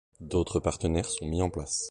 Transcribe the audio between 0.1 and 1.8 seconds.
D'autres partenariats sont mis en place.